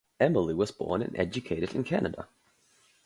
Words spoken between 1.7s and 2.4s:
in Canada.